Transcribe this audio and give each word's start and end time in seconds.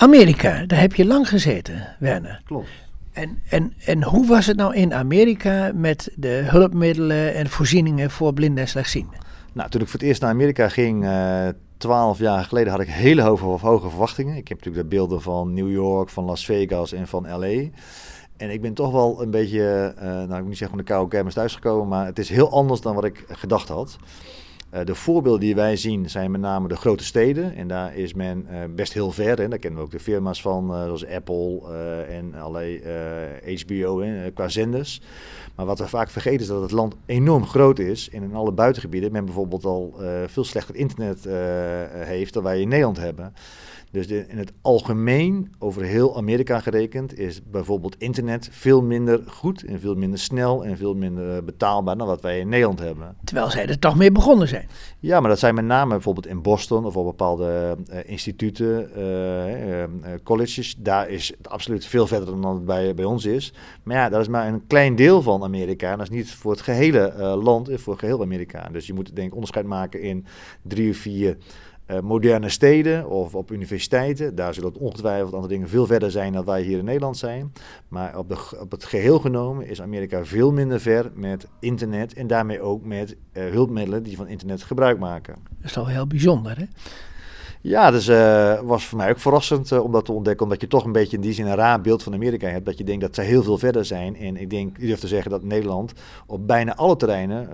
Amerika, 0.00 0.66
daar 0.66 0.80
heb 0.80 0.94
je 0.94 1.06
lang 1.06 1.28
gezeten, 1.28 1.96
Werner. 1.98 2.42
Klopt. 2.44 2.68
En, 3.12 3.42
en, 3.48 3.74
en 3.84 4.02
hoe 4.02 4.26
was 4.26 4.46
het 4.46 4.56
nou 4.56 4.74
in 4.74 4.94
Amerika 4.94 5.72
met 5.74 6.12
de 6.16 6.28
hulpmiddelen 6.28 7.34
en 7.34 7.48
voorzieningen 7.48 8.10
voor 8.10 8.32
blinden 8.32 8.62
en 8.62 8.68
slechtzienden? 8.68 9.18
Nou, 9.52 9.70
toen 9.70 9.80
ik 9.80 9.88
voor 9.88 9.98
het 9.98 10.08
eerst 10.08 10.20
naar 10.20 10.30
Amerika 10.30 10.68
ging, 10.68 11.04
eh, 11.04 11.48
twaalf 11.76 12.18
jaar 12.18 12.44
geleden, 12.44 12.72
had 12.72 12.80
ik 12.80 12.88
hele 12.88 13.22
hoge, 13.22 13.44
hoge 13.44 13.88
verwachtingen. 13.88 14.36
Ik 14.36 14.48
heb 14.48 14.58
natuurlijk 14.58 14.90
de 14.90 14.96
beelden 14.96 15.22
van 15.22 15.54
New 15.54 15.70
York, 15.70 16.08
van 16.08 16.24
Las 16.24 16.44
Vegas 16.44 16.92
en 16.92 17.06
van 17.06 17.38
LA. 17.38 17.68
En 18.36 18.50
ik 18.50 18.60
ben 18.60 18.74
toch 18.74 18.92
wel 18.92 19.22
een 19.22 19.30
beetje, 19.30 19.94
uh, 19.96 20.02
nou 20.02 20.22
ik 20.22 20.38
moet 20.38 20.48
niet 20.48 20.58
zeggen 20.58 20.76
van 20.76 20.78
de 20.78 20.92
koude 20.92 21.10
kermis 21.10 21.34
thuisgekomen, 21.34 21.88
maar 21.88 22.06
het 22.06 22.18
is 22.18 22.28
heel 22.28 22.50
anders 22.50 22.80
dan 22.80 22.94
wat 22.94 23.04
ik 23.04 23.24
gedacht 23.28 23.68
had. 23.68 23.98
Uh, 24.74 24.84
de 24.84 24.94
voorbeelden 24.94 25.40
die 25.40 25.54
wij 25.54 25.76
zien 25.76 26.10
zijn 26.10 26.30
met 26.30 26.40
name 26.40 26.68
de 26.68 26.76
grote 26.76 27.04
steden. 27.04 27.54
En 27.54 27.68
daar 27.68 27.96
is 27.96 28.14
men 28.14 28.46
uh, 28.50 28.58
best 28.74 28.92
heel 28.92 29.10
ver. 29.10 29.40
En 29.40 29.50
daar 29.50 29.58
kennen 29.58 29.80
we 29.80 29.84
ook 29.84 29.92
de 29.92 30.00
firma's 30.00 30.42
van, 30.42 30.70
uh, 30.70 30.84
zoals 30.84 31.06
Apple 31.06 31.62
en 32.08 32.34
allerlei 32.34 32.82
HBO 33.64 34.04
qua 34.34 34.48
zenders. 34.48 35.00
Maar 35.54 35.66
wat 35.66 35.78
we 35.78 35.88
vaak 35.88 36.10
vergeten 36.10 36.40
is 36.40 36.46
dat 36.46 36.62
het 36.62 36.70
land 36.70 36.94
enorm 37.06 37.46
groot 37.46 37.78
is. 37.78 38.10
En 38.10 38.22
in 38.22 38.34
alle 38.34 38.52
buitengebieden 38.52 39.12
men 39.12 39.24
bijvoorbeeld 39.24 39.64
al 39.64 39.94
veel 40.26 40.44
slechter 40.44 40.74
internet 40.74 41.24
heeft 41.92 42.34
dan 42.34 42.42
wij 42.42 42.60
in 42.60 42.68
Nederland 42.68 42.96
hebben. 42.96 43.32
Dus 43.90 44.06
de, 44.06 44.24
in 44.28 44.38
het 44.38 44.52
algemeen, 44.60 45.52
over 45.58 45.82
heel 45.82 46.16
Amerika 46.16 46.60
gerekend, 46.60 47.18
is 47.18 47.40
bijvoorbeeld 47.50 47.96
internet 47.98 48.48
veel 48.50 48.82
minder 48.82 49.20
goed 49.26 49.64
en 49.64 49.80
veel 49.80 49.94
minder 49.94 50.18
snel 50.18 50.64
en 50.64 50.76
veel 50.76 50.94
minder 50.94 51.44
betaalbaar 51.44 51.96
dan 51.96 52.06
wat 52.06 52.20
wij 52.20 52.38
in 52.38 52.48
Nederland 52.48 52.78
hebben. 52.78 53.16
Terwijl 53.24 53.50
zij 53.50 53.66
er 53.66 53.78
toch 53.78 53.96
mee 53.96 54.12
begonnen 54.12 54.48
zijn. 54.48 54.68
Ja, 54.98 55.20
maar 55.20 55.30
dat 55.30 55.38
zijn 55.38 55.54
met 55.54 55.64
name 55.64 55.90
bijvoorbeeld 55.90 56.26
in 56.26 56.42
Boston 56.42 56.84
of 56.84 56.96
op 56.96 57.04
bepaalde 57.04 57.76
uh, 57.90 57.98
instituten, 58.04 58.90
uh, 58.96 59.80
uh, 59.80 59.86
colleges. 60.22 60.74
Daar 60.78 61.08
is 61.08 61.34
het 61.36 61.48
absoluut 61.48 61.86
veel 61.86 62.06
verder 62.06 62.40
dan 62.40 62.54
het 62.54 62.64
bij, 62.64 62.94
bij 62.94 63.04
ons 63.04 63.24
is. 63.24 63.52
Maar 63.82 63.96
ja, 63.96 64.08
dat 64.08 64.20
is 64.20 64.28
maar 64.28 64.48
een 64.48 64.66
klein 64.66 64.96
deel 64.96 65.22
van 65.22 65.42
Amerika. 65.42 65.90
En 65.90 65.98
dat 65.98 66.10
is 66.10 66.16
niet 66.16 66.34
voor 66.34 66.50
het 66.50 66.60
gehele 66.60 67.36
land, 67.42 67.70
voor 67.72 67.98
geheel 67.98 68.22
Amerika. 68.22 68.68
Dus 68.72 68.86
je 68.86 68.94
moet 68.94 69.16
denk 69.16 69.28
ik 69.28 69.34
onderscheid 69.34 69.66
maken 69.66 70.02
in 70.02 70.26
drie 70.62 70.90
of 70.90 70.96
vier 70.96 71.36
moderne 72.02 72.48
steden 72.48 73.08
of 73.08 73.34
op 73.34 73.50
universiteiten. 73.50 74.34
Daar 74.34 74.54
zullen 74.54 74.74
ongetwijfeld 74.74 75.34
andere 75.34 75.52
dingen 75.52 75.68
veel 75.68 75.86
verder 75.86 76.10
zijn 76.10 76.32
dan 76.32 76.44
wij 76.44 76.62
hier 76.62 76.78
in 76.78 76.84
Nederland 76.84 77.16
zijn. 77.16 77.52
Maar 77.88 78.18
op, 78.18 78.28
de, 78.28 78.58
op 78.60 78.70
het 78.70 78.84
geheel 78.84 79.18
genomen 79.18 79.66
is 79.66 79.82
Amerika 79.82 80.24
veel 80.24 80.52
minder 80.52 80.80
ver 80.80 81.10
met 81.14 81.46
internet 81.60 82.14
en 82.14 82.26
daarmee 82.26 82.60
ook 82.60 82.84
met 82.84 83.16
uh, 83.32 83.50
hulpmiddelen 83.50 84.02
die 84.02 84.16
van 84.16 84.28
internet 84.28 84.62
gebruik 84.62 84.98
maken. 84.98 85.34
Dat 85.34 85.64
is 85.64 85.72
toch 85.72 85.88
heel 85.88 86.06
bijzonder, 86.06 86.58
hè? 86.58 86.64
Ja, 87.62 87.90
dus 87.90 88.08
uh, 88.08 88.60
was 88.60 88.84
voor 88.84 88.98
mij 88.98 89.10
ook 89.10 89.18
verrassend 89.18 89.70
uh, 89.70 89.84
om 89.84 89.92
dat 89.92 90.04
te 90.04 90.12
ontdekken. 90.12 90.44
Omdat 90.44 90.60
je 90.60 90.66
toch 90.66 90.84
een 90.84 90.92
beetje 90.92 91.16
in 91.16 91.22
die 91.22 91.32
zin 91.32 91.46
een 91.46 91.54
raar 91.54 91.80
beeld 91.80 92.02
van 92.02 92.14
Amerika 92.14 92.48
hebt. 92.48 92.64
Dat 92.64 92.78
je 92.78 92.84
denkt 92.84 93.00
dat 93.00 93.14
zij 93.14 93.24
heel 93.24 93.42
veel 93.42 93.58
verder 93.58 93.84
zijn. 93.84 94.16
En 94.16 94.36
ik 94.36 94.50
denk, 94.50 94.78
ik 94.78 94.86
durf 94.86 95.00
te 95.00 95.08
zeggen 95.08 95.30
dat 95.30 95.42
Nederland 95.42 95.92
op 96.26 96.46
bijna 96.46 96.76
alle 96.76 96.96
terreinen 96.96 97.42
uh, 97.42 97.52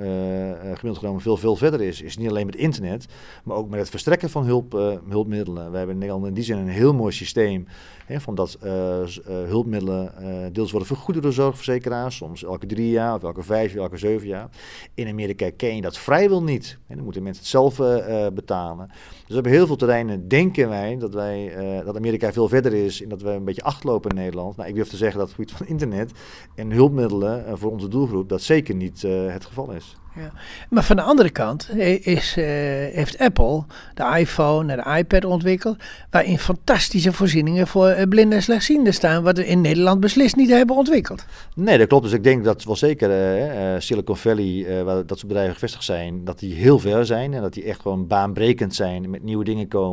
gemiddeld 0.62 0.98
genomen 0.98 1.20
veel, 1.20 1.36
veel 1.36 1.56
verder 1.56 1.80
is. 1.80 2.02
Is 2.02 2.16
niet 2.16 2.28
alleen 2.28 2.46
met 2.46 2.56
internet, 2.56 3.06
maar 3.44 3.56
ook 3.56 3.68
met 3.68 3.80
het 3.80 3.90
verstrekken 3.90 4.30
van 4.30 4.44
hulp, 4.44 4.72
hulpmiddelen. 5.08 5.70
We 5.70 5.76
hebben 5.76 5.94
in 5.94 6.00
Nederland 6.00 6.26
in 6.26 6.34
die 6.34 6.44
zin 6.44 6.56
een 6.56 6.68
heel 6.68 6.94
mooi 6.94 7.12
systeem. 7.12 7.66
Hè, 8.06 8.20
van 8.20 8.34
dat 8.34 8.58
hulpmiddelen 9.24 10.12
deels 10.52 10.70
worden 10.70 10.88
vergoed 10.88 11.22
door 11.22 11.32
zorgverzekeraars. 11.32 12.16
Soms 12.16 12.44
elke 12.44 12.66
drie 12.66 12.90
jaar, 12.90 13.14
of 13.14 13.22
elke 13.22 13.42
vijf 13.42 13.72
jaar, 13.72 13.82
elke 13.82 13.96
zeven 13.96 14.26
jaar. 14.26 14.48
In 14.94 15.08
Amerika 15.08 15.50
ken 15.56 15.74
je 15.74 15.82
dat 15.82 15.98
vrijwel 15.98 16.42
niet. 16.42 16.78
Dan 16.88 17.04
moeten 17.04 17.22
mensen 17.22 17.42
het 17.42 17.50
zelf 17.50 17.76
betalen. 18.34 18.86
Dus 18.88 19.26
we 19.26 19.34
hebben 19.34 19.52
heel 19.52 19.66
veel 19.66 19.76
terreinen 19.76 19.94
denken 20.28 20.68
wij 20.68 20.96
dat, 20.98 21.14
wij, 21.14 21.56
uh, 21.56 21.84
dat 21.84 21.96
Amerika 21.96 22.32
veel 22.32 22.48
verder 22.48 22.74
is 22.74 23.02
en 23.02 23.08
dat 23.08 23.22
we 23.22 23.30
een 23.30 23.44
beetje 23.44 23.62
achterlopen 23.62 24.10
in 24.10 24.16
Nederland. 24.16 24.56
Nou, 24.56 24.68
ik 24.68 24.74
durf 24.74 24.88
te 24.88 24.96
zeggen 24.96 25.18
dat 25.18 25.26
het 25.26 25.36
gebied 25.36 25.52
van 25.52 25.66
internet 25.66 26.12
en 26.54 26.70
hulpmiddelen 26.70 27.44
uh, 27.46 27.52
voor 27.54 27.70
onze 27.70 27.88
doelgroep 27.88 28.28
dat 28.28 28.42
zeker 28.42 28.74
niet 28.74 29.02
uh, 29.02 29.32
het 29.32 29.44
geval 29.44 29.70
is. 29.70 29.96
Ja. 30.14 30.32
Maar 30.70 30.82
van 30.82 30.96
de 30.96 31.02
andere 31.02 31.30
kant 31.30 31.70
is, 32.00 32.34
heeft 32.92 33.18
Apple 33.18 33.64
de 33.94 34.16
iPhone 34.18 34.72
en 34.72 34.82
de 34.84 34.98
iPad 34.98 35.24
ontwikkeld, 35.24 35.76
waarin 36.10 36.38
fantastische 36.38 37.12
voorzieningen 37.12 37.66
voor 37.66 37.94
blinden 38.08 38.36
en 38.36 38.42
slechtzienden 38.42 38.94
staan, 38.94 39.22
wat 39.22 39.36
we 39.36 39.46
in 39.46 39.60
Nederland 39.60 40.00
beslist 40.00 40.36
niet 40.36 40.50
hebben 40.50 40.76
ontwikkeld. 40.76 41.24
Nee, 41.54 41.78
dat 41.78 41.88
klopt. 41.88 42.04
Dus 42.04 42.12
ik 42.12 42.24
denk 42.24 42.44
dat 42.44 42.64
wel 42.64 42.76
zeker 42.76 43.82
Silicon 43.82 44.16
Valley, 44.16 44.84
waar 44.84 45.06
dat 45.06 45.18
soort 45.18 45.26
bedrijven 45.26 45.54
gevestigd 45.54 45.84
zijn, 45.84 46.24
dat 46.24 46.38
die 46.38 46.54
heel 46.54 46.78
ver 46.78 47.06
zijn 47.06 47.34
en 47.34 47.42
dat 47.42 47.54
die 47.54 47.64
echt 47.64 47.80
gewoon 47.80 48.06
baanbrekend 48.06 48.74
zijn, 48.74 49.10
met 49.10 49.22
nieuwe 49.22 49.44
dingen 49.44 49.68
komen, 49.68 49.85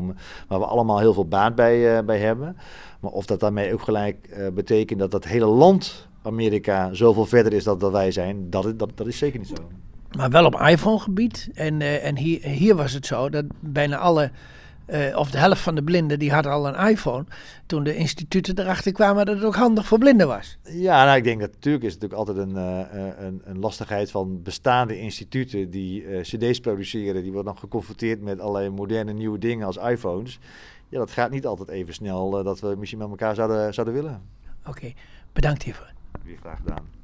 waar 0.48 0.60
we 0.60 0.66
allemaal 0.66 1.00
heel 1.00 1.14
veel 1.14 1.28
baat 1.28 1.56
bij, 1.56 2.06
bij 2.06 2.20
hebben. 2.20 2.58
Maar 3.00 3.12
of 3.12 3.26
dat 3.26 3.40
daarmee 3.40 3.74
ook 3.74 3.82
gelijk 3.82 4.50
betekent 4.54 5.00
dat 5.00 5.12
dat 5.12 5.24
hele 5.24 5.46
land 5.46 6.08
Amerika 6.22 6.94
zoveel 6.94 7.26
verder 7.26 7.54
is 7.54 7.64
dan 7.64 7.78
dat 7.78 7.92
wij 7.92 8.12
zijn, 8.12 8.50
dat, 8.50 8.80
dat, 8.80 8.90
dat 8.96 9.08
is 9.08 9.18
zeker 9.18 9.40
niet 9.40 9.48
zo. 9.48 9.70
Maar 10.18 10.30
wel 10.30 10.46
op 10.46 10.60
iPhone-gebied. 10.60 11.50
En, 11.54 11.82
uh, 11.82 12.06
en 12.06 12.18
hier, 12.18 12.42
hier 12.42 12.76
was 12.76 12.94
het 12.94 13.06
zo 13.06 13.30
dat 13.30 13.46
bijna 13.60 13.98
alle, 13.98 14.32
uh, 14.88 15.18
of 15.18 15.32
de 15.32 15.38
helft 15.38 15.62
van 15.62 15.76
de 15.76 15.84
blinden, 15.84 16.20
die 16.20 16.32
hadden 16.32 16.52
al 16.52 16.68
een 16.68 16.90
iPhone. 16.90 17.26
Toen 17.66 17.84
de 17.84 17.96
instituten 17.96 18.60
erachter 18.60 18.92
kwamen 18.92 19.26
dat 19.26 19.36
het 19.36 19.46
ook 19.46 19.56
handig 19.56 19.86
voor 19.86 19.98
blinden 19.98 20.28
was. 20.28 20.58
Ja, 20.64 21.06
nou 21.06 21.18
ik 21.18 21.24
denk 21.24 21.40
dat 21.40 21.52
natuurlijk 21.52 21.84
is 21.84 21.94
het 21.94 22.02
natuurlijk 22.02 22.30
altijd 22.30 22.48
een, 22.48 22.56
uh, 22.56 23.26
een, 23.26 23.42
een, 23.44 23.60
lastigheid 23.60 24.12
van 24.12 24.42
bestaande 24.44 25.00
instituten 25.00 25.70
die 25.70 26.22
cd's 26.22 26.60
produceren. 26.60 27.22
Die 27.22 27.32
worden 27.32 27.54
dan 27.54 27.62
geconfronteerd 27.62 28.22
met 28.22 28.40
allerlei 28.40 28.70
moderne 28.70 29.14
nieuwe 29.14 29.38
dingen 29.38 29.66
als 29.66 29.78
iPhones. 29.78 30.40
Ja, 30.90 31.00
dat 31.00 31.12
gaat 31.12 31.32
niet 31.32 31.46
altijd 31.46 31.70
even 31.70 31.94
snel 31.94 32.44
dat 32.44 32.60
we 32.60 32.76
misschien 32.78 33.00
met 33.00 33.10
elkaar 33.10 33.36
zouden, 33.36 33.74
zouden 33.74 33.96
willen. 33.96 34.22
Oké, 34.60 34.70
okay. 34.70 34.96
bedankt 35.34 35.64
hiervoor. 35.64 35.92
Weer 36.24 36.38
graag 36.38 36.58
gedaan. 36.58 37.03